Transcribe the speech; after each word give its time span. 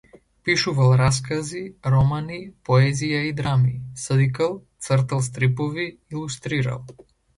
Пишувал 0.47 0.93
раскази, 1.01 1.61
романи, 1.95 2.39
поезија 2.69 3.19
и 3.27 3.29
драми, 3.41 3.75
сликал, 4.07 4.57
цртал 4.87 5.23
стрипови, 5.29 5.87
илустрирал. 6.17 6.83